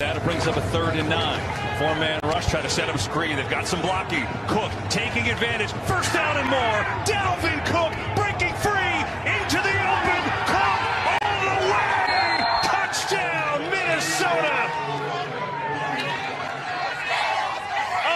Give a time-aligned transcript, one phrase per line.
[0.00, 1.44] That brings up a third and nine.
[1.76, 3.36] Four-man rush, try to set up a screen.
[3.36, 4.24] They've got some blocking.
[4.48, 5.72] Cook taking advantage.
[5.84, 6.80] First down and more.
[7.04, 8.96] Dalvin Cook breaking free
[9.28, 10.22] into the open.
[10.48, 10.80] Cook
[11.20, 12.40] all the way.
[12.64, 14.56] Touchdown, Minnesota.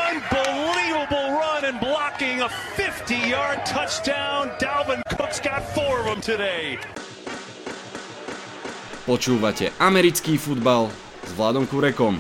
[0.09, 2.41] Unbelievable run and blocking.
[2.41, 2.49] A
[2.81, 4.49] 50-yard touchdown.
[4.57, 6.81] Dalvin Cook's got four of them today.
[9.05, 10.89] Počúvate americký futbal
[11.35, 12.15] Vladom Kurekom.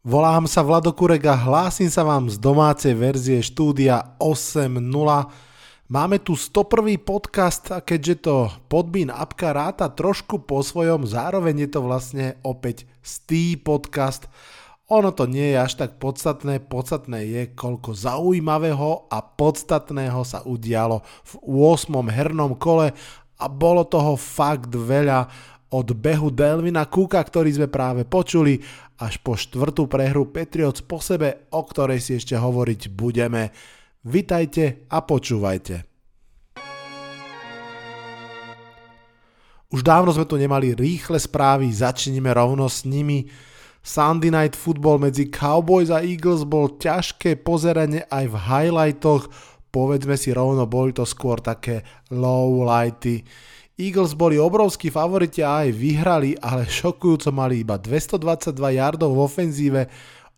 [0.00, 4.80] Volám sa Vlado Kurek a hlásim sa vám z domácej verzie štúdia 8.0.
[5.92, 6.96] Máme tu 101.
[7.04, 12.88] podcast a keďže to podbín apka ráta trošku po svojom, zároveň je to vlastne opäť
[13.04, 14.32] stý podcast.
[14.88, 21.04] Ono to nie je až tak podstatné, podstatné je, koľko zaujímavého a podstatného sa udialo
[21.04, 21.32] v
[21.68, 21.92] 8.
[22.08, 22.96] hernom kole
[23.40, 25.26] a bolo toho fakt veľa
[25.70, 28.60] od behu Delvina Kuka, ktorý sme práve počuli,
[29.00, 33.48] až po štvrtú prehru Patriots po sebe, o ktorej si ešte hovoriť budeme.
[34.04, 35.88] Vitajte a počúvajte.
[39.70, 43.30] Už dávno sme tu nemali rýchle správy, začneme rovno s nimi.
[43.80, 49.30] Sunday Night Football medzi Cowboys a Eagles bol ťažké pozeranie aj v highlightoch,
[49.70, 53.22] povedzme si rovno, boli to skôr také low lighty.
[53.80, 59.82] Eagles boli obrovskí favoriti a aj vyhrali, ale šokujúco mali iba 222 yardov v ofenzíve,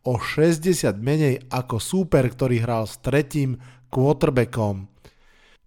[0.02, 3.58] o 60 menej ako súper, ktorý hral s tretím
[3.90, 4.90] quarterbackom.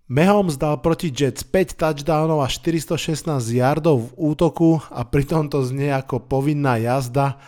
[0.05, 3.25] Mahomes dal proti Jets 5 touchdownov a 416
[3.57, 7.41] yardov v útoku a pritom to znie ako povinná jazda.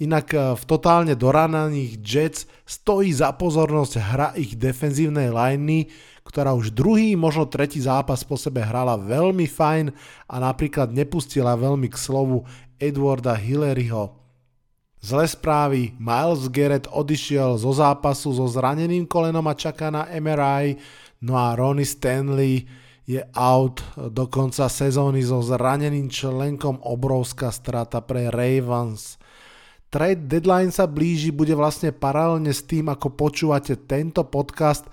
[0.00, 5.92] Inak eh, v totálne doránaných Jets stojí za pozornosť hra ich defenzívnej liney,
[6.24, 9.92] ktorá už druhý, možno tretí zápas po sebe hrala veľmi fajn
[10.30, 12.48] a napríklad nepustila veľmi k slovu
[12.80, 14.16] Edwarda Hilleryho.
[15.00, 20.76] Zlé správy, Miles Garrett odišiel zo zápasu so zraneným kolenom a čaká na MRI,
[21.24, 22.68] no a Ronnie Stanley
[23.08, 29.16] je out do konca sezóny so zraneným členkom obrovská strata pre Ravens.
[29.90, 34.86] Trade deadline sa blíži, bude vlastne paralelne s tým, ako počúvate tento podcast,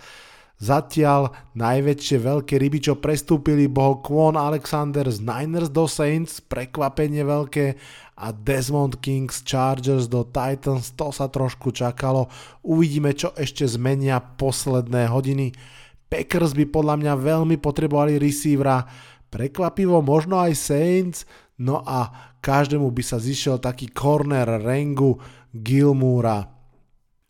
[0.57, 7.77] Zatiaľ najväčšie veľké ryby, čo prestúpili, bol Kwon Alexander z Niners do Saints, prekvapenie veľké,
[8.17, 12.25] a Desmond Kings Chargers do Titans, to sa trošku čakalo.
[12.65, 15.53] Uvidíme, čo ešte zmenia posledné hodiny.
[16.09, 18.89] Packers by podľa mňa veľmi potrebovali receivera,
[19.29, 25.17] prekvapivo možno aj Saints, no a každému by sa zišiel taký corner Rengu
[25.51, 26.45] Gilmúra.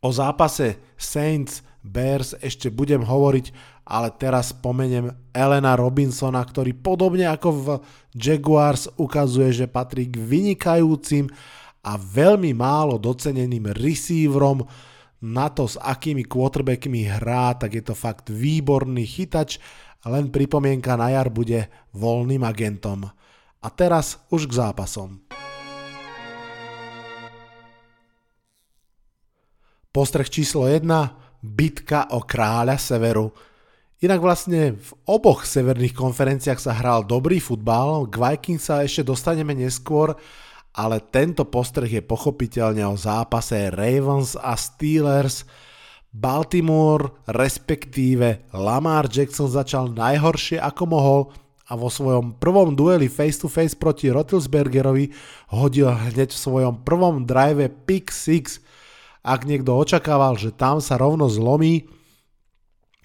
[0.04, 3.50] O zápase Saints Bears ešte budem hovoriť,
[3.88, 7.68] ale teraz spomeniem Elena Robinsona, ktorý podobne ako v
[8.12, 11.32] Jaguars ukazuje, že patrí k vynikajúcim
[11.88, 14.68] a veľmi málo doceneným receiverom.
[15.18, 19.58] Na to, s akými quarterbackmi hrá, tak je to fakt výborný chytač.
[20.06, 23.08] Len pripomienka na jar bude voľným agentom.
[23.62, 25.22] A teraz už k zápasom.
[29.90, 30.86] Postreh číslo 1
[31.42, 33.34] bitka o kráľa severu.
[33.98, 39.58] Inak vlastne v oboch severných konferenciách sa hral dobrý futbal, k Vikings sa ešte dostaneme
[39.58, 40.14] neskôr,
[40.78, 45.50] ale tento postreh je pochopiteľne o zápase Ravens a Steelers.
[46.14, 51.22] Baltimore, respektíve Lamar Jackson začal najhoršie ako mohol
[51.68, 55.12] a vo svojom prvom dueli face to face proti Rotilsbergerovi
[55.52, 58.64] hodil hneď v svojom prvom drive pick 6
[59.28, 61.84] ak niekto očakával, že tam sa rovno zlomí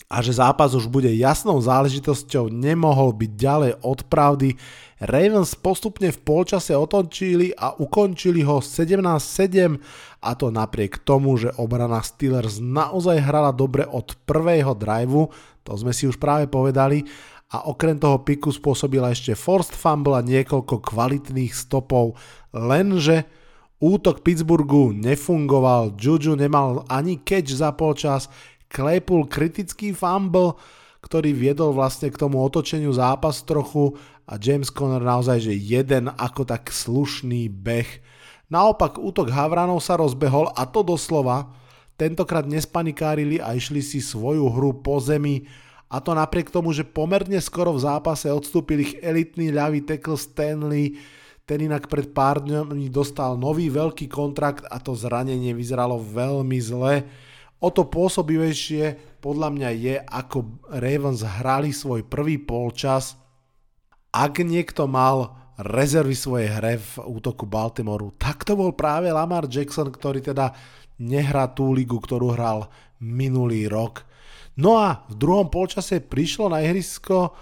[0.06, 4.54] a že zápas už bude jasnou záležitosťou, nemohol byť ďalej od pravdy.
[5.02, 9.82] Ravens postupne v polčase otočili a ukončili ho 17-7
[10.22, 15.32] a to napriek tomu, že obrana Steelers naozaj hrala dobre od prvého driveu,
[15.66, 17.02] to sme si už práve povedali,
[17.52, 22.16] a okrem toho piku spôsobila ešte forced fumble a niekoľko kvalitných stopov,
[22.56, 23.28] lenže
[23.82, 28.30] Útok Pittsburghu nefungoval, Juju nemal ani catch za polčas,
[28.70, 30.54] Claypool kritický fumble,
[31.02, 33.98] ktorý viedol vlastne k tomu otočeniu zápas trochu.
[34.22, 37.90] A James Conner naozaj, že jeden ako tak slušný beh.
[38.54, 41.50] Naopak útok Havranov sa rozbehol a to doslova,
[41.98, 45.42] tentokrát nespanikárili a išli si svoju hru po zemi
[45.92, 50.96] a to napriek tomu, že pomerne skoro v zápase odstúpil ich elitný ľavý tackle Stanley,
[51.44, 57.04] ten inak pred pár dňami dostal nový veľký kontrakt a to zranenie vyzeralo veľmi zle.
[57.60, 63.20] O to pôsobivejšie podľa mňa je, ako Ravens hrali svoj prvý polčas
[64.12, 69.88] ak niekto mal rezervy svojej hre v útoku Baltimoru, tak to bol práve Lamar Jackson,
[69.88, 70.52] ktorý teda
[71.00, 72.68] nehrá tú ligu, ktorú hral
[73.00, 74.04] minulý rok.
[74.56, 77.32] No a v druhom polčase prišlo na ihrisko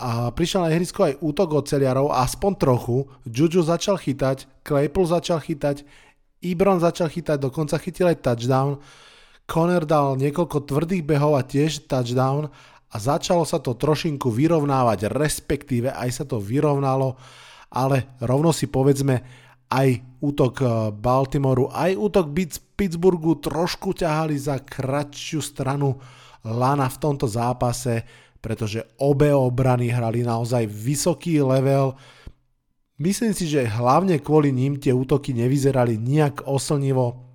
[0.00, 3.04] a prišiel na ihrisko aj útok oceliarov, aspoň trochu.
[3.28, 5.84] Juju začal chytať, Claypool začal chytať,
[6.40, 8.80] Ibron začal chytať, dokonca chytil aj touchdown.
[9.44, 12.48] Conner dal niekoľko tvrdých behov a tiež touchdown
[12.90, 17.20] a začalo sa to trošinku vyrovnávať, respektíve aj sa to vyrovnalo,
[17.68, 19.20] ale rovno si povedzme,
[19.70, 22.32] aj útok eh, Baltimoru, aj útok
[22.74, 26.00] Pittsburghu trošku ťahali za kratšiu stranu
[26.44, 28.02] lana v tomto zápase,
[28.40, 31.92] pretože obe obrany hrali naozaj vysoký level.
[33.00, 37.30] Myslím si, že hlavne kvôli ním tie útoky nevyzerali nejak oslnivo.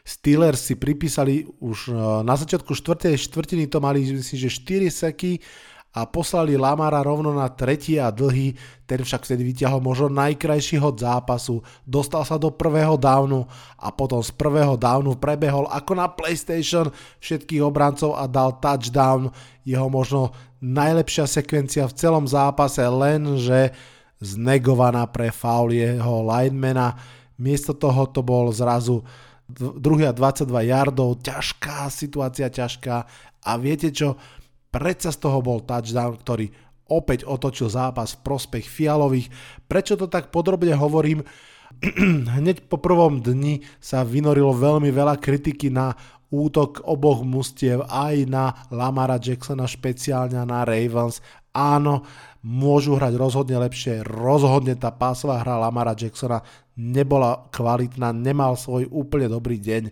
[0.00, 3.16] Steelers si pripísali už eh, na začiatku 4.
[3.16, 5.32] štvrtiny to mali myslím, že 4 seky
[5.90, 8.54] a poslali Lamara rovno na tretí a dlhý,
[8.86, 13.42] ten však vtedy vyťahol možno najkrajší hod zápasu, dostal sa do prvého downu
[13.74, 19.34] a potom z prvého downu prebehol ako na PlayStation všetkých obrancov a dal touchdown,
[19.66, 20.30] jeho možno
[20.62, 23.74] najlepšia sekvencia v celom zápase, lenže
[24.22, 26.94] znegovaná pre faul jeho linemana.
[27.40, 29.02] Miesto toho to bol zrazu
[29.58, 32.96] druhý a 22 yardov, ťažká situácia, ťažká.
[33.40, 34.20] A viete čo,
[34.70, 36.46] Predsa z toho bol touchdown, ktorý
[36.90, 39.30] opäť otočil zápas v prospech fialových.
[39.66, 41.22] Prečo to tak podrobne hovorím?
[42.38, 45.94] Hneď po prvom dni sa vynorilo veľmi veľa kritiky na
[46.30, 51.18] útok oboch mustiev, aj na Lamara Jacksona špeciálne na Ravens.
[51.50, 52.06] Áno,
[52.46, 56.46] môžu hrať rozhodne lepšie, rozhodne tá pásová hra Lamara Jacksona
[56.78, 59.90] nebola kvalitná, nemal svoj úplne dobrý deň,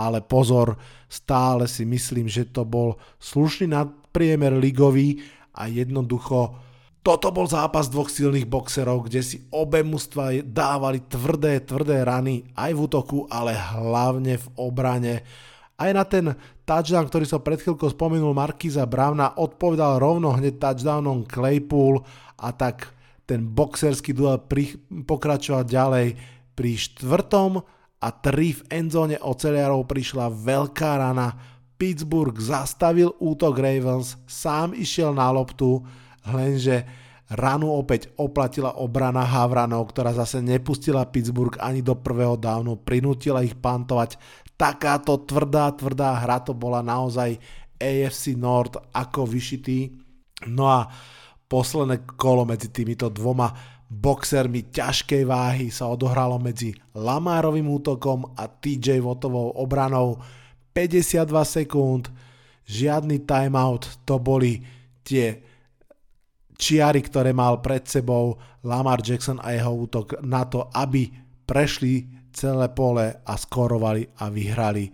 [0.00, 0.80] ale pozor,
[1.12, 3.68] stále si myslím, že to bol slušný
[4.14, 5.18] nadpriemer ligový
[5.58, 6.54] a jednoducho
[7.02, 12.70] toto bol zápas dvoch silných boxerov, kde si obe mužstva dávali tvrdé, tvrdé rany aj
[12.70, 15.26] v útoku, ale hlavne v obrane.
[15.74, 16.30] Aj na ten
[16.62, 22.06] touchdown, ktorý som pred chvíľkou spomenul Markiza Browna, odpovedal rovno hneď touchdownom Claypool
[22.38, 22.94] a tak
[23.26, 24.38] ten boxerský duel
[25.04, 26.14] pokračoval ďalej
[26.54, 27.58] pri štvrtom
[27.98, 31.53] a 3 v endzone oceliarov prišla veľká rana.
[31.74, 35.82] Pittsburgh zastavil útok Ravens, sám išiel na loptu,
[36.22, 36.86] lenže
[37.34, 43.58] ranu opäť oplatila obrana Havranov, ktorá zase nepustila Pittsburgh ani do prvého downu, prinútila ich
[43.58, 44.16] pantovať.
[44.54, 47.34] Takáto tvrdá, tvrdá hra to bola naozaj
[47.74, 49.90] AFC North ako vyšitý.
[50.46, 50.86] No a
[51.50, 53.50] posledné kolo medzi týmito dvoma
[53.90, 60.18] boxermi ťažkej váhy sa odohralo medzi Lamárovým útokom a TJ Votovou obranou
[60.74, 62.10] 52 sekúnd,
[62.66, 64.58] žiadny timeout, to boli
[65.06, 65.38] tie
[66.58, 68.34] čiary, ktoré mal pred sebou
[68.66, 71.10] Lamar Jackson a jeho útok na to, aby
[71.44, 74.90] prešli celé pole a skorovali a vyhrali.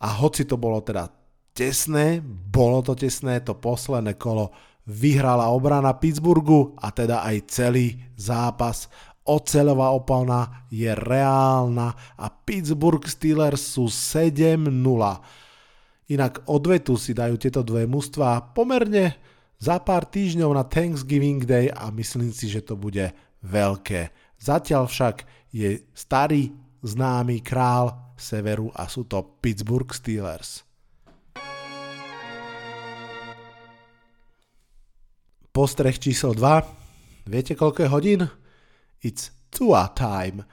[0.00, 1.08] A hoci to bolo teda
[1.52, 4.50] tesné, bolo to tesné, to posledné kolo
[4.84, 8.88] vyhrala obrana Pittsburghu a teda aj celý zápas.
[9.24, 14.68] Oceľová opalna je reálna a Pittsburgh Steelers sú 7-0.
[16.12, 19.16] Inak odvetu si dajú tieto dve mužstva pomerne
[19.56, 24.12] za pár týždňov na Thanksgiving Day a myslím si, že to bude veľké.
[24.36, 25.24] Zatiaľ však
[25.56, 26.52] je starý
[26.84, 30.68] známy král severu a sú to Pittsburgh Steelers.
[35.48, 37.32] Postreh číslo 2.
[37.32, 38.20] Viete koľko je hodín?
[39.04, 40.48] It's Tua time.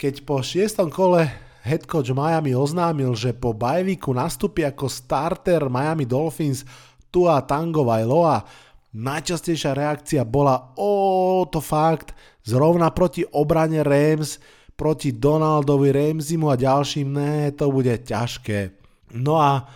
[0.00, 1.28] Keď po šiestom kole
[1.62, 6.66] head coach Miami oznámil, že po bajviku nastúpi ako starter Miami Dolphins
[7.12, 8.42] Tua Tango Vailoa,
[8.96, 14.42] najčastejšia reakcia bola o to fakt, zrovna proti obrane Rams,
[14.74, 18.74] proti Donaldovi Ramsimu a ďalším, ne, to bude ťažké.
[19.20, 19.68] No a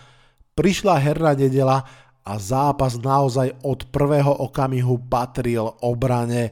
[0.57, 1.85] prišla herná nedela
[2.27, 6.51] a zápas naozaj od prvého okamihu patril obrane,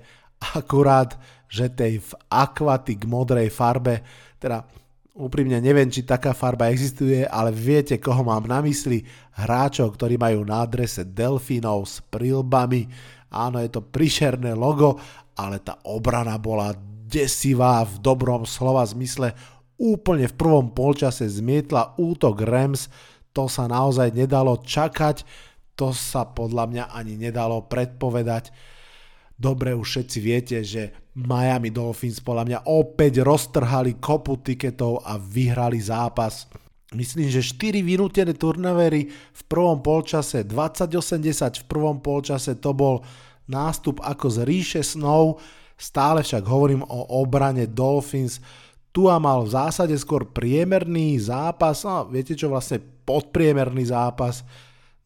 [0.56, 1.20] akurát,
[1.56, 4.04] že tej v akvatik modrej farbe,
[4.36, 4.68] teda
[5.16, 9.08] úprimne neviem, či taká farba existuje, ale viete, koho mám na mysli,
[9.40, 12.92] hráčov, ktorí majú na adrese delfínov s prilbami,
[13.32, 15.00] áno, je to prišerné logo,
[15.40, 16.76] ale tá obrana bola
[17.08, 19.32] desivá v dobrom slova zmysle,
[19.80, 22.92] úplne v prvom polčase zmietla útok Rams,
[23.32, 25.24] to sa naozaj nedalo čakať,
[25.76, 28.52] to sa podľa mňa ani nedalo predpovedať.
[29.36, 35.80] Dobre už všetci viete, že Miami Dolphins podľa mňa opäť roztrhali kopu tiketov a vyhrali
[35.80, 36.52] zápas.
[36.92, 43.00] Myslím, že 4 vynútené turnavery v prvom polčase, 20-80 v prvom polčase, to bol
[43.48, 45.40] nástup ako z ríše snov,
[45.80, 48.44] stále však hovorím o obrane Dolphins.
[48.92, 54.44] Tua mal v zásade skôr priemerný zápas, no viete čo, vlastne podpriemerný zápas,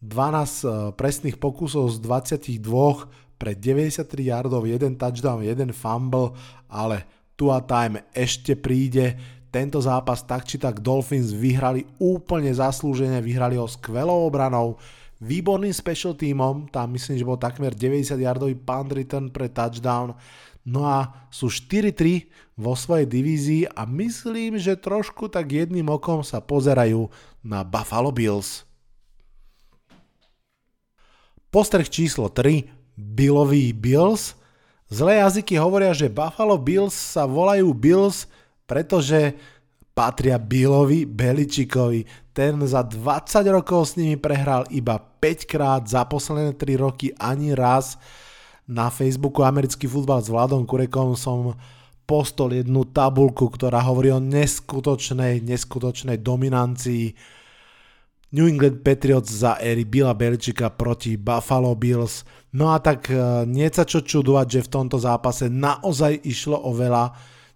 [0.01, 6.36] 12 eh, presných pokusov z 22 pre 93 yardov, 1 touchdown, 1 fumble,
[6.67, 7.08] ale
[7.39, 9.15] Tua time ešte príde.
[9.48, 14.75] Tento zápas tak či tak Dolphins vyhrali úplne zaslúžene, vyhrali ho skvelou obranou,
[15.24, 20.15] výborným special teamom, tam myslím, že bol takmer 90 yardový punt return pre touchdown,
[20.67, 22.27] no a sú 4-3
[22.60, 27.08] vo svojej divízii a myslím, že trošku tak jedným okom sa pozerajú
[27.39, 28.67] na Buffalo Bills.
[31.50, 34.36] Postreh číslo 3, Billový Bills.
[34.91, 38.27] Zlé jazyky hovoria, že Buffalo Bills sa volajú Bills,
[38.68, 39.39] pretože
[39.96, 42.03] patria Billovi Beličikovi.
[42.36, 47.56] Ten za 20 rokov s nimi prehral iba 5 krát, za posledné 3 roky ani
[47.56, 47.96] raz.
[48.70, 51.58] Na Facebooku Americký futbal s Vladom Kurekom som
[52.10, 57.13] postol jednu tabulku, ktorá hovorí o neskutočnej, neskutočnej dominancii
[58.29, 62.21] New England Patriots za éry Billa Beličika proti Buffalo Bills.
[62.53, 63.17] No a tak e,
[63.50, 67.09] nie sa čo čudovať, že v tomto zápase naozaj išlo o veľa.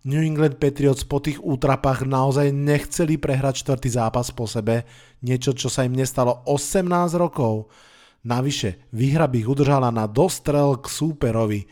[0.10, 4.90] New England Patriots po tých útrapách naozaj nechceli prehrať štvrtý zápas po sebe,
[5.22, 6.90] niečo, čo sa im nestalo 18
[7.22, 7.70] rokov.
[8.26, 11.70] Navyše, výhra by ich udržala na dostrel k súperovi.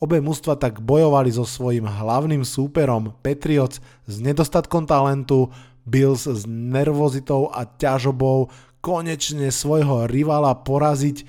[0.00, 3.78] Obe mužstva tak bojovali so svojím hlavným súperom Patriots
[4.08, 5.54] s nedostatkom talentu,
[5.90, 8.46] Bills s nervozitou a ťažobou
[8.78, 11.26] konečne svojho rivala poraziť.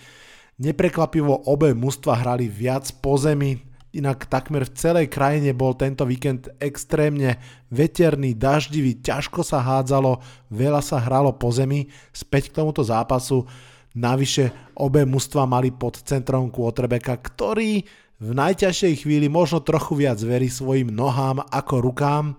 [0.61, 3.57] Neprekvapivo obe mužstva hrali viac po zemi,
[3.91, 10.79] inak takmer v celej krajine bol tento víkend extrémne veterný, daždivý, ťažko sa hádzalo, veľa
[10.79, 11.91] sa hralo po zemi.
[12.15, 13.43] Späť k tomuto zápasu,
[13.91, 17.83] navyše obe mužstva mali pod centrom quarterbacka, ktorý
[18.21, 22.37] v najťažšej chvíli možno trochu viac verí svojim nohám ako rukám.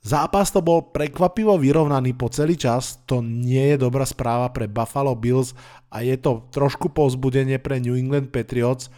[0.00, 5.12] Zápas to bol prekvapivo vyrovnaný po celý čas, to nie je dobrá správa pre Buffalo
[5.12, 5.52] Bills
[5.92, 8.88] a je to trošku povzbudenie pre New England Patriots.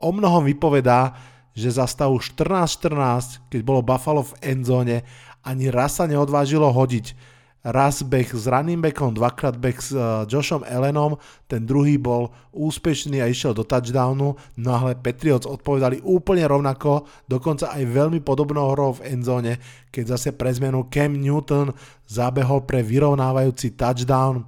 [0.00, 1.12] O mnohom vypovedá,
[1.52, 5.04] že za stavu 14-14, keď bolo Buffalo v endzone,
[5.44, 7.12] ani raz sa neodvážilo hodiť
[7.60, 13.20] raz beh s running backom, dvakrát beh s uh, Joshom Allenom, ten druhý bol úspešný
[13.20, 18.96] a išiel do touchdownu, no ale Patriots odpovedali úplne rovnako, dokonca aj veľmi podobnou hrou
[18.96, 19.60] v endzone,
[19.92, 21.76] keď zase pre zmenu Cam Newton
[22.08, 24.42] zabehol pre vyrovnávajúci touchdown.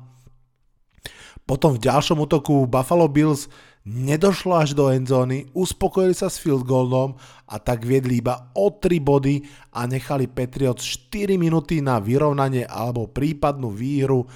[1.42, 3.50] Potom v ďalšom útoku Buffalo Bills
[3.82, 7.18] nedošlo až do endzóny, uspokojili sa s field goalom
[7.50, 9.42] a tak viedli iba o 3 body
[9.74, 14.30] a nechali Patriots 4 minúty na vyrovnanie alebo prípadnú výhru.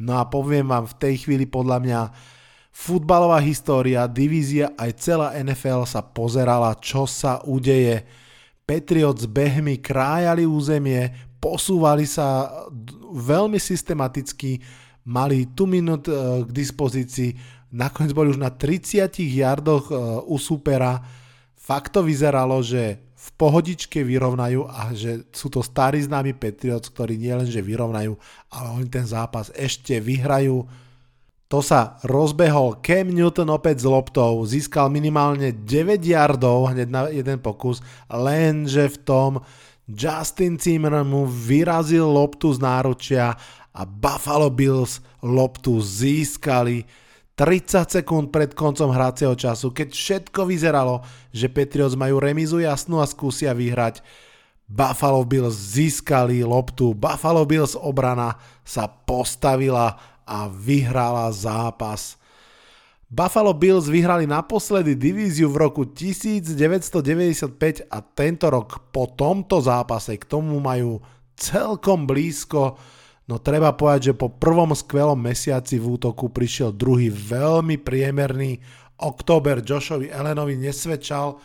[0.00, 2.00] No a poviem vám v tej chvíli podľa mňa
[2.70, 8.04] futbalová história, divízia aj celá NFL sa pozerala, čo sa udeje.
[8.68, 11.10] Patriots behmi krájali územie,
[11.42, 12.52] posúvali sa
[13.10, 14.62] veľmi systematicky,
[15.04, 19.94] mali tu minút eh, k dispozícii, nakoniec boli už na 30 yardoch e,
[20.26, 20.98] u supera.
[21.54, 27.20] Fakt to vyzeralo, že v pohodičke vyrovnajú a že sú to starí známi Patriots, ktorí
[27.20, 28.16] nielenže vyrovnajú,
[28.50, 30.66] ale oni ten zápas ešte vyhrajú.
[31.50, 37.38] To sa rozbehol Cam Newton opäť s loptou, získal minimálne 9 yardov hneď na jeden
[37.42, 39.32] pokus, lenže v tom
[39.90, 43.34] Justin Zimmer mu vyrazil loptu z náručia
[43.70, 46.82] a Buffalo Bills loptu získali
[47.38, 51.00] 30 sekúnd pred koncom hracieho času, keď všetko vyzeralo,
[51.32, 54.04] že Patriots majú remizu jasnú a skúsia vyhrať,
[54.70, 62.14] Buffalo Bills získali loptu, Buffalo Bills obrana sa postavila a vyhrala zápas.
[63.10, 70.22] Buffalo Bills vyhrali naposledy divíziu v roku 1995 a tento rok po tomto zápase k
[70.30, 71.02] tomu majú
[71.34, 72.78] celkom blízko
[73.30, 78.58] No treba povedať, že po prvom skvelom mesiaci v útoku prišiel druhý veľmi priemerný
[78.98, 81.38] október Joshovi Elenovi nesvedčal.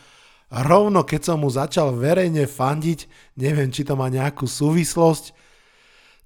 [0.65, 3.05] Rovno keď som mu začal verejne fandiť,
[3.37, 5.45] neviem či to má nejakú súvislosť,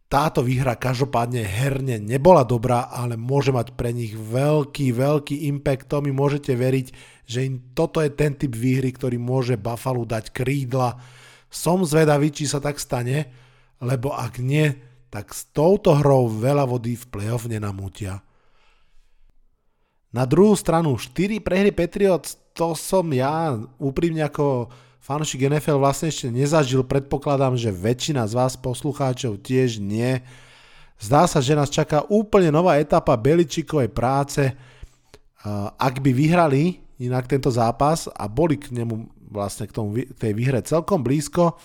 [0.10, 5.86] táto výhra každopádne herne nebola dobrá, ale môže mať pre nich veľký, veľký impact.
[5.94, 6.88] To mi môžete veriť,
[7.30, 10.98] že im toto je ten typ výhry, ktorý môže Buffalo dať krídla.
[11.54, 13.30] Som zvedavý, či sa tak stane,
[13.86, 18.22] lebo ak nie, tak s touto hrou veľa vody v playoff nenamútia.
[20.10, 26.34] Na druhú stranu 4 prehry Patriots, to som ja úprimne ako fanúšik NFL vlastne ešte
[26.34, 26.82] nezažil.
[26.86, 30.22] Predpokladám, že väčšina z vás poslucháčov tiež nie.
[30.98, 34.54] Zdá sa, že nás čaká úplne nová etapa Beličikovej práce.
[35.78, 40.34] Ak by vyhrali inak tento zápas a boli k nemu vlastne k, tomu, k tej
[40.36, 41.56] výhre celkom blízko,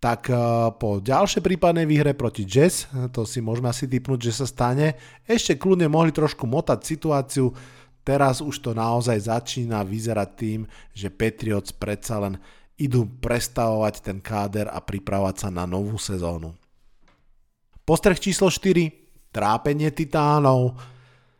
[0.00, 0.32] tak
[0.80, 4.96] po ďalšej prípadnej výhre proti Jazz, to si môžeme asi typnúť, že sa stane,
[5.28, 7.52] ešte kľudne mohli trošku motať situáciu,
[8.00, 10.60] teraz už to naozaj začína vyzerať tým,
[10.96, 12.40] že Patriots predsa len
[12.80, 16.56] idú prestavovať ten káder a pripravovať sa na novú sezónu.
[17.84, 18.88] Postreh číslo 4.
[19.28, 20.80] Trápenie titánov.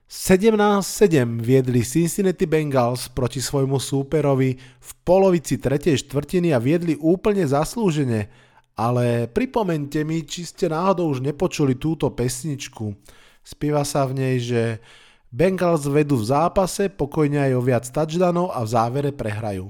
[0.04, 8.49] 17-7 viedli Cincinnati Bengals proti svojmu súperovi v polovici tretej štvrtiny a viedli úplne zaslúžene,
[8.80, 12.96] ale pripomente mi, či ste náhodou už nepočuli túto pesničku.
[13.44, 14.80] Spieva sa v nej, že
[15.28, 19.68] Bengals vedú v zápase, pokojne aj o viac touchdownov a v závere prehrajú.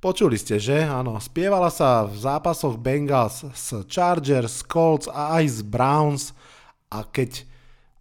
[0.00, 0.86] Počuli ste, že?
[0.86, 6.22] Áno, spievala sa v zápasoch Bengals s Chargers, Colts a aj s Browns
[6.88, 7.44] a keď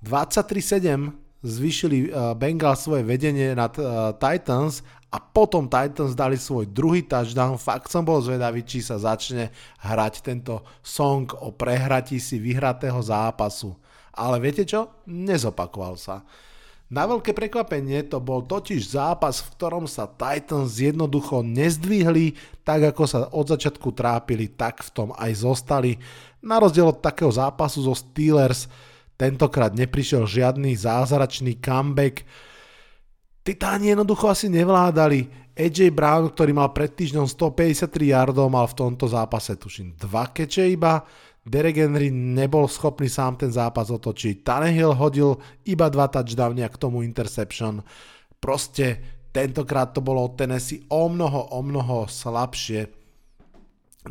[0.06, 1.12] 23-7
[1.44, 4.80] zvýšili uh, Bengals svoje vedenie nad uh, Titans
[5.10, 9.50] a potom Titans dali svoj druhý touchdown, fakt som bol zvedavý, či sa začne
[9.82, 13.74] hrať tento song o prehratí si vyhratého zápasu.
[14.14, 15.02] Ale viete čo?
[15.10, 16.22] Nezopakoval sa.
[16.90, 22.34] Na veľké prekvapenie to bol totiž zápas, v ktorom sa Titans jednoducho nezdvihli,
[22.66, 26.02] tak ako sa od začiatku trápili, tak v tom aj zostali.
[26.42, 28.66] Na rozdiel od takého zápasu zo Steelers,
[29.22, 32.26] tentokrát neprišiel žiadny zázračný comeback.
[33.44, 35.52] Titáni jednoducho asi nevládali.
[35.60, 40.72] AJ Brown, ktorý mal pred týždňom 153 yardov, mal v tomto zápase tuším 2 keče
[40.72, 41.04] iba.
[41.44, 44.46] Derek Henry nebol schopný sám ten zápas otočiť.
[44.46, 47.82] Tannehill hodil iba dva touchdowny a k tomu interception.
[48.40, 49.02] Proste
[49.34, 52.88] tentokrát to bolo od Tennessee o mnoho, o mnoho slabšie.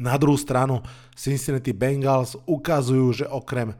[0.02, 0.85] Na druhú stranu
[1.16, 3.73] Cincinnati Bengals ukazujú, že okrem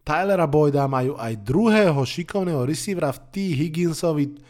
[0.00, 3.34] Tylera Boyda majú aj druhého šikovného receivera v T.
[3.52, 4.40] Higginsovi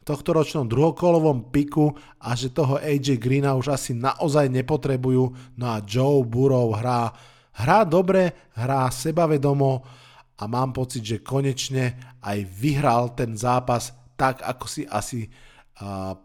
[0.00, 5.54] tohto ročnom druhokolovom piku a že toho AJ Greena už asi naozaj nepotrebujú.
[5.60, 7.12] No a Joe Burrow hrá
[7.60, 9.84] Hrá dobre, hrá sebavedomo
[10.40, 16.16] a mám pocit, že konečne aj vyhral ten zápas tak, ako si asi uh,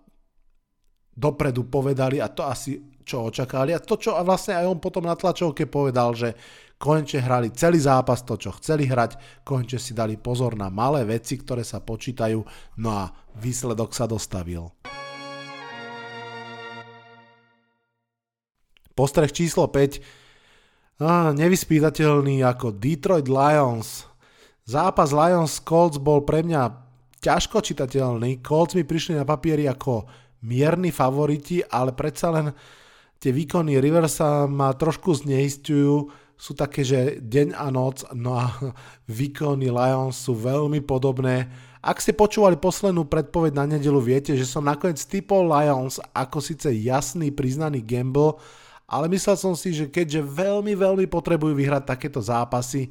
[1.11, 5.13] dopredu povedali a to asi čo očakávali a to, čo vlastne aj on potom na
[5.13, 6.33] tlačovke povedal, že
[6.77, 11.39] konečne hrali celý zápas to, čo chceli hrať, konečne si dali pozor na malé veci,
[11.39, 12.39] ktoré sa počítajú,
[12.79, 14.71] no a výsledok sa dostavil.
[18.95, 24.07] Postreh číslo 5 ah, nevyspítateľný ako Detroit Lions.
[24.63, 26.85] Zápas Lions Colts bol pre mňa
[27.19, 28.39] ťažko čitateľný.
[28.39, 30.07] Colts mi prišli na papieri ako
[30.47, 32.55] mierni favoriti, ale predsa len
[33.19, 36.23] tie výkony Riversa ma trošku zneistujú.
[36.35, 38.51] Sú také, že deň a noc, no a
[39.07, 41.47] výkony Lions sú veľmi podobné.
[41.79, 46.73] Ak ste počúvali poslednú predpoveď na nedelu, viete, že som nakoniec typol Lions ako síce
[46.81, 48.41] jasný priznaný gamble,
[48.85, 52.89] ale myslel som si, že keďže veľmi, veľmi potrebujú vyhrať takéto zápasy,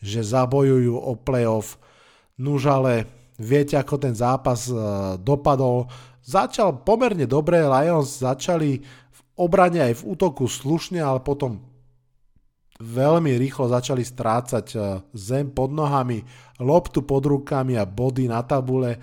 [0.00, 1.80] že zabojujú o playoff,
[2.36, 3.08] nuž ale
[3.40, 4.76] viete, ako ten zápas e,
[5.20, 5.88] dopadol.
[6.24, 11.73] Začal pomerne dobre, Lions začali v obrane aj v útoku slušne, ale potom
[12.80, 14.78] veľmi rýchlo začali strácať e,
[15.14, 16.22] zem pod nohami,
[16.62, 18.98] loptu pod rukami a body na tabule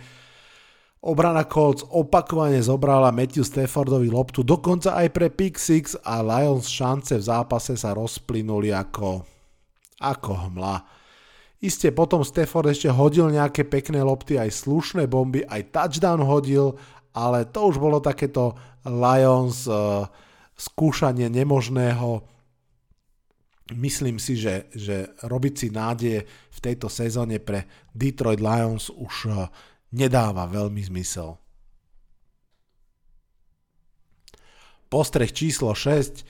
[1.02, 7.18] Obrana Colts opakovane zobrala Matthew Staffordovi loptu, dokonca aj pre pick six a Lions šance
[7.18, 9.26] v zápase sa rozplynuli ako,
[9.98, 10.78] ako hmla.
[11.58, 16.78] Isté potom Stafford ešte hodil nejaké pekné lopty, aj slušné bomby, aj touchdown hodil,
[17.18, 18.54] ale to už bolo takéto
[18.86, 20.06] Lions uh,
[20.54, 22.22] skúšanie nemožného.
[23.72, 29.48] Myslím si, že, že robiť si nádeje v tejto sezóne pre Detroit Lions už uh,
[29.96, 31.40] nedáva veľmi zmysel.
[34.92, 36.28] Postreh číslo 6.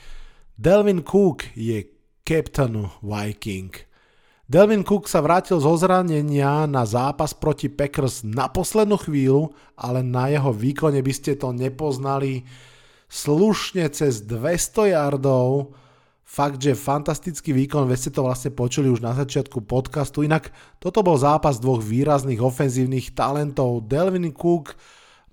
[0.54, 1.82] Delvin Cook je
[2.22, 3.74] captain Viking.
[4.46, 10.30] Delvin Cook sa vrátil zo zranenia na zápas proti Packers na poslednú chvíľu, ale na
[10.30, 12.46] jeho výkone by ste to nepoznali.
[13.10, 15.74] Slušne cez 200 yardov,
[16.24, 20.24] fakt, že fantastický výkon, veď ste to vlastne počuli už na začiatku podcastu.
[20.24, 23.86] Inak toto bol zápas dvoch výrazných ofenzívnych talentov.
[23.86, 24.80] Delvin Cook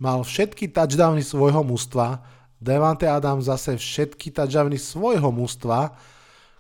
[0.03, 5.95] mal všetky touchdowny svojho mužstva, Devante Adams zase všetky touchdowny svojho mužstva.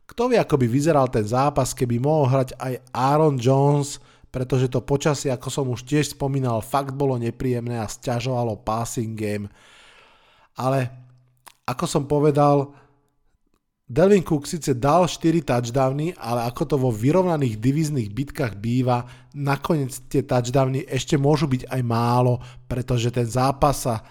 [0.06, 3.98] Kto vie, ako by vyzeral ten zápas, keby mohol hrať aj Aaron Jones,
[4.30, 9.50] pretože to počasie, ako som už tiež spomínal, fakt bolo nepríjemné a stiažovalo passing game.
[10.54, 10.86] Ale
[11.66, 12.70] ako som povedal,
[13.88, 19.96] Delvin Cook síce dal 4 touchdowny, ale ako to vo vyrovnaných divíznych bitkách býva, nakoniec
[20.12, 22.36] tie touchdowny ešte môžu byť aj málo,
[22.68, 24.04] pretože ten zápas sa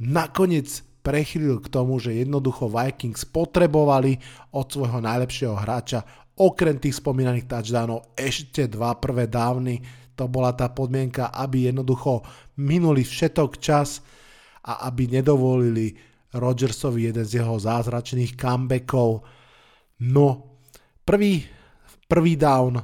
[0.00, 4.16] nakoniec prechýlil k tomu, že jednoducho Vikings potrebovali
[4.56, 6.00] od svojho najlepšieho hráča
[6.40, 9.84] okrem tých spomínaných touchdownov ešte dva prvé dávny.
[10.16, 12.24] To bola tá podmienka, aby jednoducho
[12.64, 14.00] minuli všetok čas
[14.64, 19.24] a aby nedovolili Rodgersovi jeden z jeho zázračných comebackov.
[20.04, 20.26] No,
[21.04, 21.46] prvý,
[22.08, 22.78] prvý down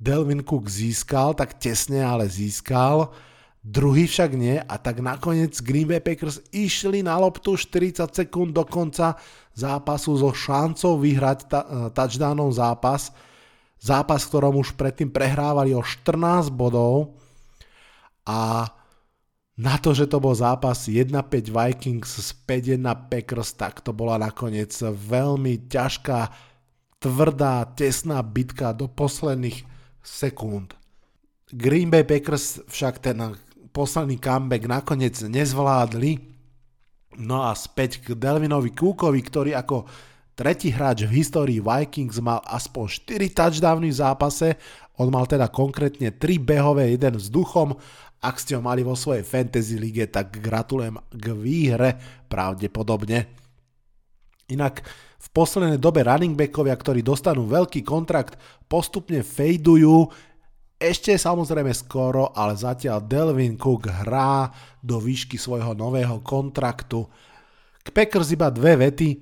[0.00, 3.12] Delvin Cook získal, tak tesne ale získal
[3.68, 8.64] druhý však nie a tak nakoniec Green Bay Packers išli na loptu 40 sekúnd do
[8.64, 9.18] konca
[9.52, 13.12] zápasu so šancou vyhrať ta, uh, touchdownom zápas.
[13.78, 17.14] Zápas, ktorom už predtým prehrávali o 14 bodov
[18.26, 18.66] a
[19.58, 24.70] na to, že to bol zápas 1-5 Vikings s 5-1 Packers, tak to bola nakoniec
[24.86, 26.30] veľmi ťažká,
[27.02, 29.66] tvrdá, tesná bitka do posledných
[29.98, 30.78] sekúnd.
[31.50, 33.18] Green Bay Packers však ten
[33.74, 36.22] posledný comeback nakoniec nezvládli.
[37.18, 39.90] No a späť k Delvinovi Cookovi, ktorý ako
[40.38, 44.54] tretí hráč v histórii Vikings mal aspoň 4 touchdowny v zápase.
[45.02, 47.74] On mal teda konkrétne 3 behové, jeden vzduchom.
[48.18, 51.90] Ak ste ho mali vo svojej fantasy lige, tak gratulujem k výhre
[52.26, 53.30] pravdepodobne.
[54.50, 54.82] Inak
[55.18, 60.10] v poslednej dobe running backovia, ktorí dostanú veľký kontrakt, postupne fejdujú,
[60.78, 64.46] ešte samozrejme skoro, ale zatiaľ Delvin Cook hrá
[64.78, 67.02] do výšky svojho nového kontraktu.
[67.82, 69.18] K Packers iba dve vety.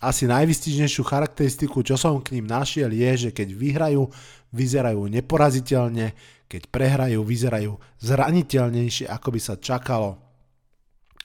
[0.00, 4.06] Asi najvystižnejšiu charakteristiku, čo som k ním našiel, je, že keď vyhrajú,
[4.54, 6.14] vyzerajú neporaziteľne,
[6.50, 10.18] keď prehrajú, vyzerajú zraniteľnejšie, ako by sa čakalo.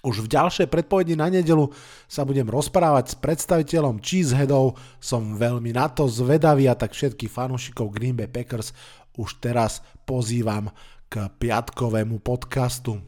[0.06, 1.66] Už v ďalšej predpovedi na nedelu
[2.06, 7.90] sa budem rozprávať s predstaviteľom Cheeseheadov, som veľmi na to zvedavý a tak všetkých fanúšikov
[7.90, 8.70] Green Bay Packers
[9.18, 10.70] už teraz pozývam
[11.10, 13.02] k piatkovému podcastu.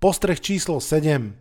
[0.00, 1.36] Postreh číslo 7.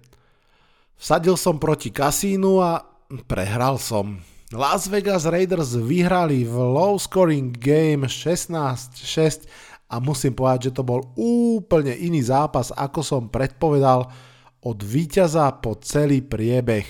[1.00, 2.84] Vsadil som proti kasínu a
[3.24, 4.20] prehral som.
[4.50, 9.46] Las Vegas Raiders vyhrali v low scoring game 16-6
[9.94, 14.10] a musím povedať, že to bol úplne iný zápas, ako som predpovedal
[14.66, 16.82] od víťaza po celý priebeh.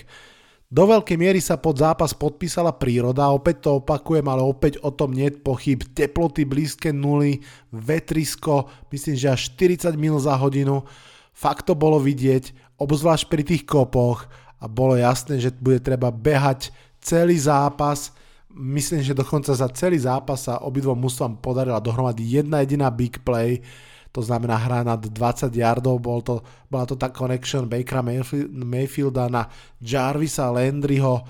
[0.72, 5.12] Do veľkej miery sa pod zápas podpísala príroda, opäť to opakujem, ale opäť o tom
[5.12, 5.84] nie pochyb.
[5.84, 7.43] Teploty blízke nuly,
[7.76, 10.88] vetrisko, myslím, že až 40 mil za hodinu.
[11.36, 14.32] Fakt to bolo vidieť, obzvlášť pri tých kopoch
[14.63, 18.12] a bolo jasné, že bude treba behať celý zápas.
[18.50, 23.62] Myslím, že dokonca za celý zápas sa obidvom mužstvám podarila dohromady jedna jediná big play
[24.10, 29.46] to znamená hra nad 20 yardov, bol to, bola to tá connection Bakera Mayfielda na
[29.78, 31.22] Jarvisa Landryho,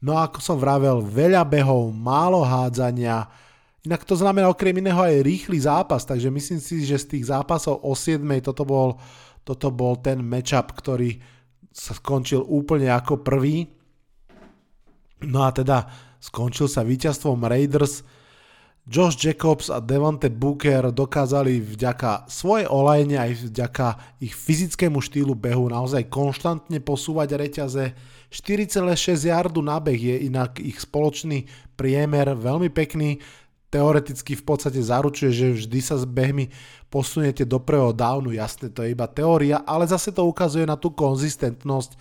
[0.00, 3.26] no ako som vravel, veľa behov, málo hádzania,
[3.82, 7.82] inak to znamená okrem iného aj rýchly zápas, takže myslím si, že z tých zápasov
[7.82, 8.94] o 7 toto bol,
[9.42, 11.18] toto bol ten matchup, ktorý
[11.74, 13.66] sa skončil úplne ako prvý.
[15.24, 15.88] No a teda
[16.20, 18.04] skončil sa víťazstvom Raiders
[18.90, 25.70] Josh Jacobs a Devante Booker dokázali vďaka svojej olajne aj vďaka ich fyzickému štýlu behu
[25.70, 27.94] naozaj konštantne posúvať reťaze.
[28.32, 31.46] 4,6 yardu na beh je inak ich spoločný
[31.78, 33.22] priemer veľmi pekný.
[33.70, 36.50] Teoreticky v podstate zaručuje, že vždy sa s behmi
[36.90, 40.90] posuniete do prvého downu, jasne to je iba teória, ale zase to ukazuje na tú
[40.90, 41.94] konzistentnosť.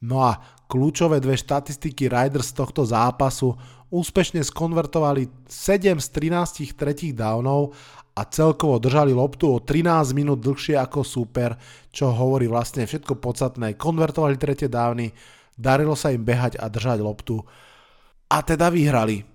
[0.00, 3.58] No a kľúčové dve štatistiky Riders z tohto zápasu
[3.90, 7.74] úspešne skonvertovali 7 z 13 tretích downov
[8.14, 11.58] a celkovo držali loptu o 13 minút dlhšie ako super,
[11.90, 13.74] čo hovorí vlastne všetko podstatné.
[13.74, 15.10] Konvertovali tretie dávny,
[15.58, 17.42] darilo sa im behať a držať loptu
[18.30, 19.26] a teda vyhrali.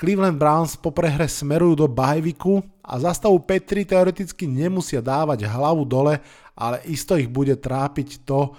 [0.00, 5.86] Cleveland Browns po prehre smerujú do bajviku a za stavu Petri teoreticky nemusia dávať hlavu
[5.86, 6.18] dole,
[6.58, 8.50] ale isto ich bude trápiť to,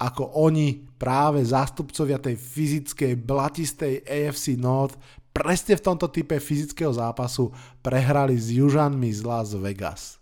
[0.00, 4.96] ako oni práve zástupcovia tej fyzickej, blatistej AFC North
[5.30, 7.52] presne v tomto type fyzického zápasu
[7.84, 10.16] prehrali s Južanmi z Las Vegas.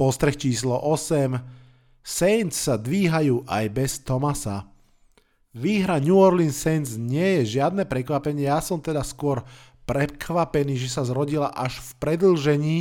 [0.00, 1.36] Postreh číslo 8.
[2.00, 4.64] Saints sa dvíhajú aj bez Tomasa.
[5.52, 9.44] Výhra New Orleans Saints nie je žiadne prekvapenie, ja som teda skôr
[9.84, 12.78] prekvapený, že sa zrodila až v predlžení,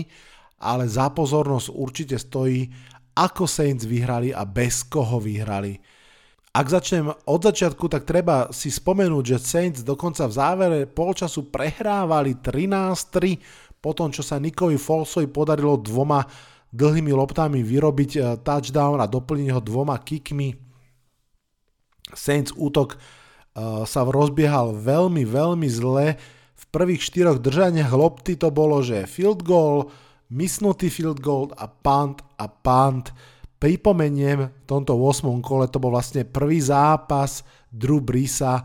[0.61, 2.69] ale za pozornosť určite stojí
[3.17, 5.81] ako Saints vyhrali a bez koho vyhrali.
[6.53, 12.37] Ak začnem od začiatku, tak treba si spomenúť, že Saints dokonca v závere polčasu prehrávali
[12.37, 16.25] 13-3 po tom, čo sa Nikovi Folsovi podarilo dvoma
[16.73, 20.67] dlhými loptami vyrobiť eh, touchdown a doplniť ho dvoma kickmi.
[22.07, 26.15] Saints útok uh, sa rozbiehal veľmi, veľmi zle.
[26.55, 29.91] V prvých štyroch držaniach lopty to bolo, že field goal,
[30.29, 33.11] misnutý field goal a punt a punt.
[33.57, 35.25] Pripomeniem, v tomto 8.
[35.41, 37.41] kole to bol vlastne prvý zápas
[37.73, 38.61] Drew Brisa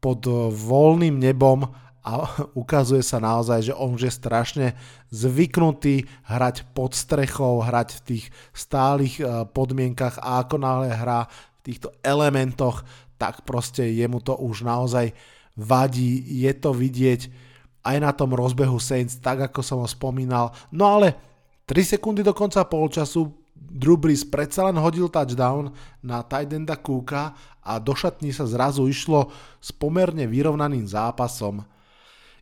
[0.00, 1.68] pod voľným nebom
[2.00, 2.24] a
[2.62, 4.66] ukazuje sa naozaj, že on už je strašne
[5.12, 8.24] zvyknutý hrať pod strechou, hrať v tých
[8.56, 12.80] stálych e, podmienkach a ako náhle hrá v týchto elementoch,
[13.20, 15.12] tak proste jemu to už naozaj
[15.60, 17.49] vadí, je to vidieť
[17.80, 20.52] aj na tom rozbehu Saints, tak ako som ho spomínal.
[20.72, 21.16] No ale
[21.64, 27.36] 3 sekundy do konca polčasu Drew Brees predsa len hodil touchdown na tight enda Cooka
[27.60, 29.28] a do šatní sa zrazu išlo
[29.60, 31.62] s pomerne vyrovnaným zápasom.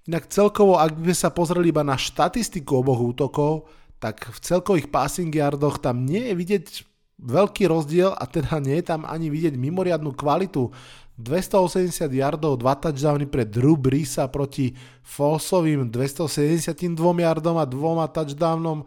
[0.08, 3.68] Inak celkovo, ak by sa pozreli iba na štatistiku oboch útokov,
[4.00, 6.64] tak v celkových passing yardoch tam nie je vidieť
[7.18, 10.70] veľký rozdiel a teda nie je tam ani vidieť mimoriadnú kvalitu.
[11.18, 14.70] 280 yardov, 2 touchdowny pre Drew Breesa proti
[15.02, 16.78] falsovým 272
[17.18, 18.86] yardom a dvoma touchdownom.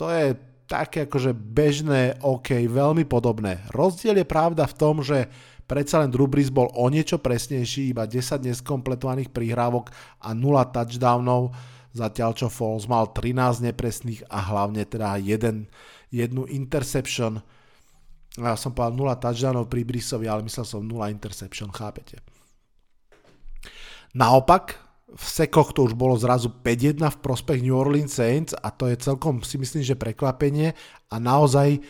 [0.00, 0.32] To je
[0.64, 3.64] také akože bežné, OK, veľmi podobné.
[3.72, 5.28] Rozdiel je pravda v tom, že
[5.68, 9.92] Predsa len Drew Brees bol o niečo presnejší, iba 10 neskompletovaných prihrávok
[10.24, 11.52] a 0 touchdownov,
[11.92, 15.68] zatiaľ čo Falls mal 13 nepresných a hlavne teda jeden,
[16.08, 17.44] jednu interception.
[18.38, 22.22] Ja som povedal 0 touchdownov pri Breesovi, ale myslel som 0 interception, chápete.
[24.14, 28.86] Naopak, v sekoch to už bolo zrazu 5-1 v prospech New Orleans Saints a to
[28.86, 30.76] je celkom si myslím, že prekvapenie
[31.08, 31.80] a naozaj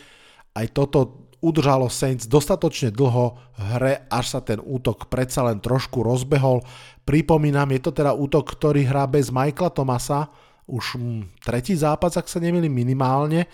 [0.55, 6.03] aj toto udržalo Saints dostatočne dlho v hre, až sa ten útok predsa len trošku
[6.03, 6.63] rozbehol.
[7.07, 10.27] Pripomínam, je to teda útok, ktorý hrá bez Michaela Tomasa,
[10.67, 13.47] už hm, tretí zápas, ak sa nemili minimálne.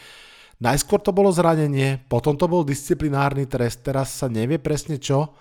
[0.56, 5.36] Najskôr to bolo zranenie, potom to bol disciplinárny trest, teraz sa nevie presne čo.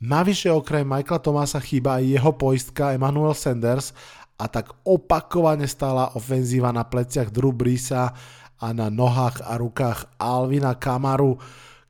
[0.00, 3.92] Navyše okrem Michaela Tomasa chýba aj jeho poistka Emmanuel Sanders
[4.40, 8.16] a tak opakovane stála ofenzíva na pleciach Drew Breesa
[8.58, 11.36] a na nohách a rukách Alvina Kamaru.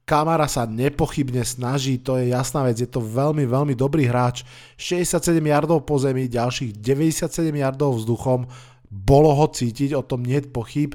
[0.05, 4.45] Kamara sa nepochybne snaží, to je jasná vec, je to veľmi, veľmi dobrý hráč.
[4.77, 8.45] 67 yardov po zemi, ďalších 97 yardov vzduchom,
[8.93, 10.93] bolo ho cítiť, o tom nie je pochyb.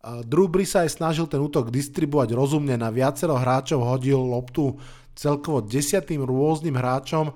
[0.00, 4.80] Drew Brees aj snažil ten útok distribuovať rozumne, na viacero hráčov hodil loptu
[5.12, 7.28] celkovo desiatým rôznym hráčom,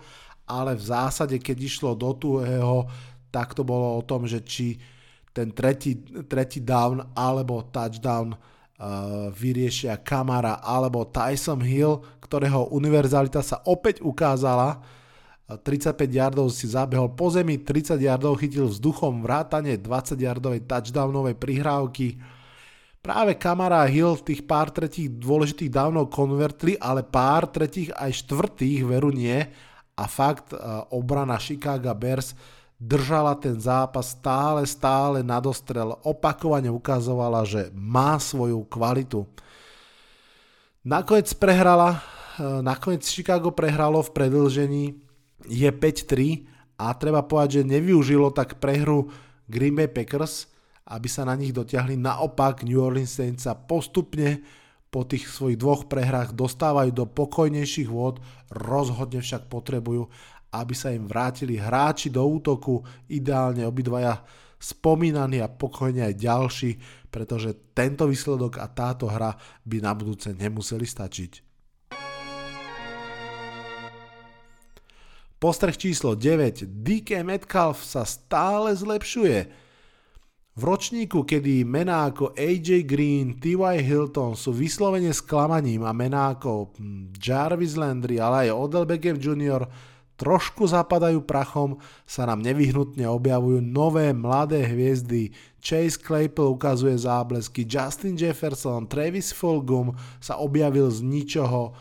[0.49, 2.89] ale v zásade, keď išlo do tuhého,
[3.29, 4.81] tak to bolo o tom, že či
[5.35, 8.33] ten tretí, tretí down alebo touchdown
[9.35, 14.81] vyriešia Kamara alebo Tyson Hill, ktorého univerzalita sa opäť ukázala.
[15.45, 22.17] 35 yardov si zabehol po zemi, 30 yardov chytil vzduchom vrátane 20 yardovej touchdownovej prihrávky.
[23.05, 28.81] Práve Kamara a Hill tých pár tretích dôležitých downov konvertli, ale pár tretích aj štvrtých
[28.89, 29.45] veru nie.
[29.93, 30.57] A fakt
[30.89, 32.33] obrana Chicago Bears
[32.81, 39.29] držala ten zápas stále, stále nadostrel, opakovane ukazovala, že má svoju kvalitu.
[40.85, 42.01] Nakoniec prehrala,
[42.41, 44.85] eh, nakoniec Chicago prehralo v predlžení,
[45.45, 46.49] je 5-3
[46.81, 49.13] a treba povedať, že nevyužilo tak prehru
[49.45, 50.49] Green Bay Packers,
[50.85, 51.97] aby sa na nich dotiahli.
[51.97, 54.45] Naopak New Orleans Saints sa postupne
[54.93, 60.07] po tých svojich dvoch prehrách dostávajú do pokojnejších vôd, rozhodne však potrebujú
[60.55, 64.23] aby sa im vrátili hráči do útoku, ideálne obidvaja
[64.63, 66.71] spomínaní a pokojne aj ďalší,
[67.11, 69.35] pretože tento výsledok a táto hra
[69.67, 71.33] by na budúce nemuseli stačiť.
[75.43, 76.65] Postreh číslo 9.
[76.65, 79.64] DK Metcalf sa stále zlepšuje.
[80.55, 83.77] V ročníku, kedy mená ako AJ Green, T.Y.
[83.83, 89.67] Hilton sú vyslovene sklamaním a mená ako hm, Jarvis Landry, ale aj Odell Beckham Jr
[90.15, 95.35] trošku zapadajú prachom, sa nám nevyhnutne objavujú nové mladé hviezdy.
[95.59, 101.75] Chase Claypool ukazuje záblesky, Justin Jefferson, Travis Fulghum sa objavil z ničoho.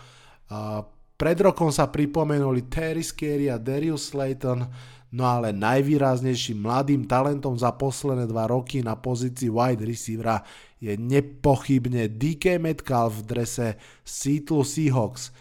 [1.14, 4.66] Pred rokom sa pripomenuli Terry Scary a Darius Slayton,
[5.13, 10.41] no ale najvýraznejším mladým talentom za posledné dva roky na pozícii wide receivera
[10.82, 13.67] je nepochybne DK Metcalf v drese
[14.02, 15.30] Seattle Seahawks–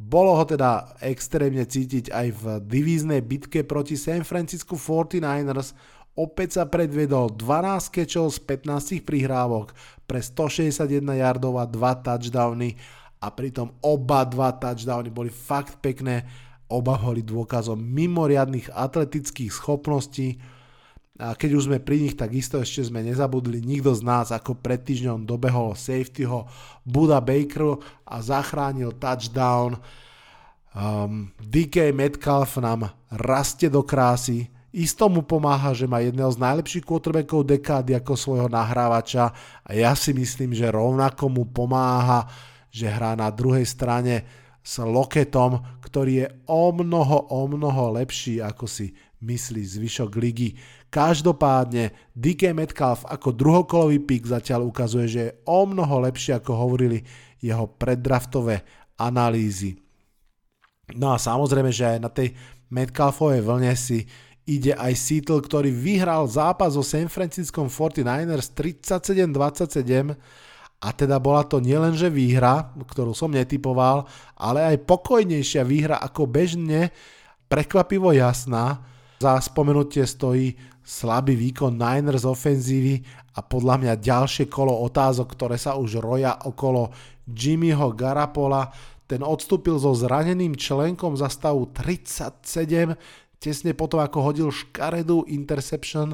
[0.00, 5.76] bolo ho teda extrémne cítiť aj v divíznej bitke proti San Francisco 49ers.
[6.16, 9.76] Opäť sa predvedol 12 kečov z 15 prihrávok
[10.08, 12.80] pre 161 yardov a 2 touchdowny.
[13.20, 16.24] A pritom oba dva touchdowny boli fakt pekné,
[16.70, 20.38] oba boli dôkazom mimoriadných atletických schopností.
[21.20, 23.60] A keď už sme pri nich, tak isto ešte sme nezabudli.
[23.60, 26.48] Nikto z nás, ako pred týždňom dobehol safetyho
[26.86, 27.76] Buda Baker
[28.08, 29.76] a zachránil touchdown.
[30.70, 36.86] Um, DK Metcalf nám rastie do krásy, Isto mu pomáha, že má jedného z najlepších
[36.86, 39.34] quarterbackov dekády ako svojho nahrávača.
[39.66, 42.30] A ja si myslím, že rovnako mu pomáha,
[42.70, 44.22] že hrá na druhej strane
[44.60, 50.56] s Loketom, ktorý je o mnoho, o mnoho lepší, ako si myslí zvyšok ligy.
[50.88, 57.04] Každopádne DK Metcalf ako druhokolový pík zatiaľ ukazuje, že je o mnoho lepší, ako hovorili
[57.40, 58.64] jeho preddraftové
[59.00, 59.76] analýzy.
[60.96, 62.34] No a samozrejme, že aj na tej
[62.70, 64.04] Metcalfovej vlne si
[64.50, 70.49] ide aj Seattle, ktorý vyhral zápas so San Francisco 49ers 37-27
[70.80, 74.08] a teda bola to nielenže výhra, ktorú som netypoval,
[74.40, 76.88] ale aj pokojnejšia výhra ako bežne,
[77.52, 78.80] prekvapivo jasná.
[79.20, 83.04] Za spomenutie stojí slabý výkon Niners ofenzívy
[83.36, 86.88] a podľa mňa ďalšie kolo otázok, ktoré sa už roja okolo
[87.28, 88.72] Jimmyho Garapola.
[89.04, 92.96] Ten odstúpil so zraneným členkom za stavu 37
[93.40, 96.12] tesne potom ako hodil škaredú interception,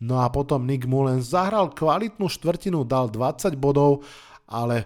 [0.00, 4.04] no a potom Nick Mullens zahral kvalitnú štvrtinu, dal 20 bodov,
[4.46, 4.84] ale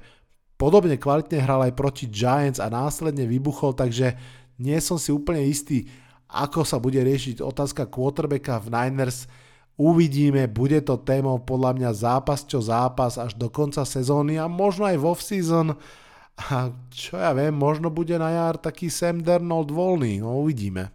[0.61, 4.15] podobne kvalitne hral aj proti Giants a následne vybuchol, takže
[4.61, 5.89] nie som si úplne istý,
[6.31, 9.27] ako sa bude riešiť otázka quarterbacka v Niners.
[9.81, 14.85] Uvidíme, bude to témou podľa mňa zápas čo zápas až do konca sezóny a možno
[14.85, 15.69] aj v off-season.
[16.37, 20.93] A čo ja viem, možno bude na jar taký Sam Darnold voľný, no uvidíme.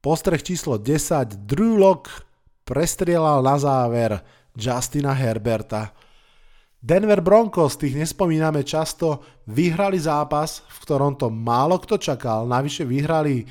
[0.00, 1.44] Postreh číslo 10.
[1.44, 2.29] Drew Lock
[2.70, 4.22] prestrielal na záver
[4.54, 5.90] Justina Herberta.
[6.78, 12.46] Denver Broncos, tých nespomíname často, vyhrali zápas, v ktorom to málo kto čakal.
[12.46, 13.42] Navyše vyhrali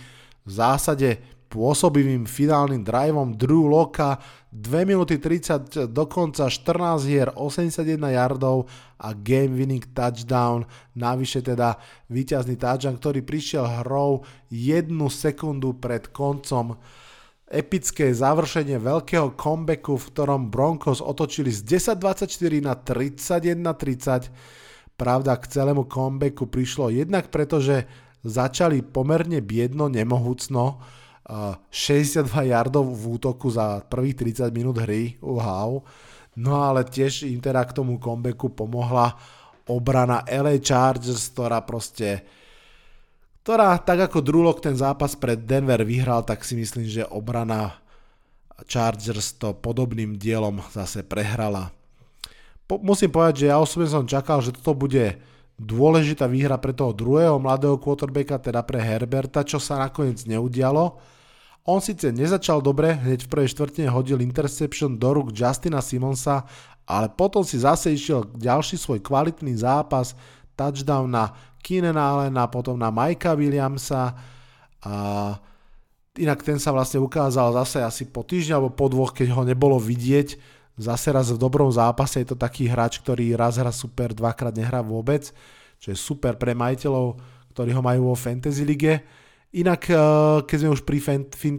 [0.47, 1.19] v zásade
[1.51, 4.23] pôsobivým finálnym driveom Drew Locka
[4.55, 11.77] 2 minúty 30 dokonca 14 hier 81 yardov a game winning touchdown, navyše teda
[12.09, 16.79] víťazný touchdown, ktorý prišiel hrou jednu sekundu pred koncom
[17.49, 24.29] epické završenie veľkého comebacku, v ktorom Broncos otočili z 10-24 na 31-30.
[24.93, 27.89] Pravda, k celému comebacku prišlo jednak preto, že
[28.21, 30.77] začali pomerne biedno, nemohúcno,
[31.73, 35.81] 62 yardov v útoku za prvých 30 minút hry, wow.
[36.37, 39.13] No ale tiež im teda k tomu comebacku pomohla
[39.69, 42.25] obrana LA Chargers, ktorá proste
[43.49, 47.81] ktorá tak ako Drulok ten zápas pred Denver vyhral, tak si myslím, že obrana
[48.69, 51.73] Chargers to podobným dielom zase prehrala.
[52.69, 55.17] Po, musím povedať, že ja osobne som čakal, že toto bude
[55.57, 61.17] dôležitá výhra pre toho druhého mladého quarterbacka, teda pre Herberta, čo sa nakoniec neudialo
[61.69, 66.47] on síce nezačal dobre, hneď v prvej štvrtine hodil interception do rúk Justina Simonsa,
[66.89, 70.17] ale potom si zase išiel ďalší svoj kvalitný zápas,
[70.57, 74.15] touchdown na Keenan Allena, potom na Mikea Williamsa.
[74.83, 74.93] A
[76.19, 79.79] inak ten sa vlastne ukázal zase asi po týždni alebo po dvoch, keď ho nebolo
[79.79, 80.35] vidieť,
[80.79, 84.79] zase raz v dobrom zápase, je to taký hráč, ktorý raz hra super, dvakrát nehrá
[84.79, 85.31] vôbec,
[85.79, 87.19] čo je super pre majiteľov,
[87.51, 89.03] ktorí ho majú vo Fantasy lige.
[89.51, 89.99] Inak, eh,
[90.47, 90.99] keď sme už pri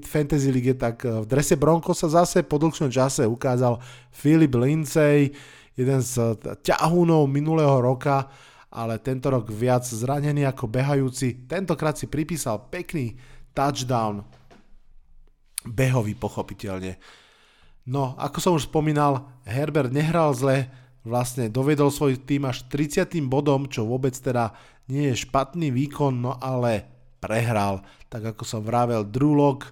[0.07, 3.77] Fantasy League, tak eh, v drese Bronco sa zase po dlhšom čase ukázal
[4.09, 5.35] Philip Lindsay,
[5.77, 8.29] jeden z ťahúnov minulého roka,
[8.71, 11.51] ale tento rok viac zranený ako behajúci.
[11.51, 13.19] Tentokrát si pripísal pekný
[13.51, 14.23] touchdown,
[15.67, 16.97] behový pochopiteľne.
[17.91, 20.71] No, ako som už spomínal, Herbert nehral zle,
[21.03, 23.11] vlastne dovedol svoj tým až 30.
[23.27, 24.55] bodom, čo vôbec teda
[24.87, 26.87] nie je špatný výkon, no ale
[27.19, 27.83] prehral.
[28.07, 29.67] Tak ako som vravel, Drew Lock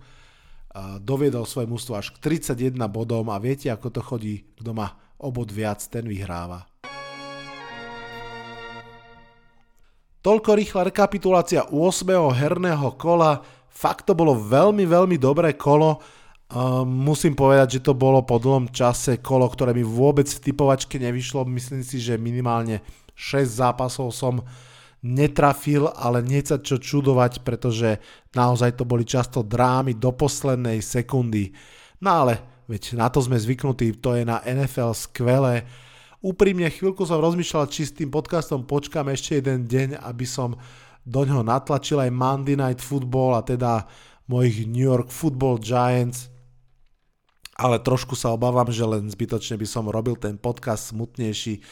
[1.03, 5.51] doviedol svoje mužstvo až k 31 bodom a viete ako to chodí, kto má obod
[5.51, 6.67] viac, ten vyhráva.
[10.29, 12.05] Toľko rýchla rekapitulácia 8.
[12.37, 13.41] herného kola.
[13.73, 16.05] Fakt to bolo veľmi, veľmi dobré kolo.
[16.53, 21.01] Uh, musím povedať, že to bolo po dlhom čase kolo, ktoré mi vôbec v typovačke
[21.01, 21.49] nevyšlo.
[21.49, 22.85] Myslím si, že minimálne
[23.17, 24.45] 6 zápasov som
[25.01, 27.97] netrafil, ale nie sa čo čudovať, pretože
[28.37, 31.57] naozaj to boli často drámy do poslednej sekundy.
[32.05, 35.65] No ale veď na to sme zvyknutí, to je na NFL skvelé.
[36.19, 40.59] Úprimne chvíľku som rozmýšľal, či s tým podcastom počkám ešte jeden deň, aby som
[41.07, 43.87] do ňoho natlačil aj Monday Night Football a teda
[44.27, 46.27] mojich New York Football Giants,
[47.55, 51.63] ale trošku sa obávam, že len zbytočne by som robil ten podcast smutnejší,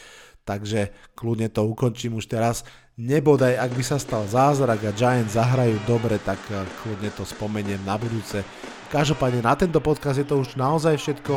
[0.47, 2.63] takže kľudne to ukončím už teraz.
[2.95, 7.83] Nebodaj, ak by sa stal zázrak a Giants zahrajú dobre, tak eh, kľudne to spomeniem
[7.83, 8.47] na budúce.
[8.95, 11.35] Každopádne na tento podcast je to už naozaj všetko.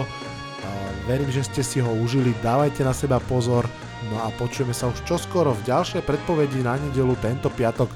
[1.11, 3.67] Verím, že ste si ho užili, dávajte na seba pozor.
[4.15, 7.91] No a počujeme sa už čoskoro v ďalšej predpovedi na nedelu tento piatok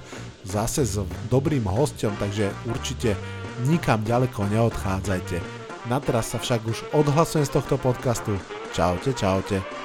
[0.45, 1.01] zase s
[1.31, 3.17] dobrým hostom, takže určite
[3.71, 5.39] nikam ďaleko neodchádzajte.
[5.89, 8.37] Na teraz sa však už odhlasujem z tohto podcastu.
[8.73, 9.84] Čaute, čaute.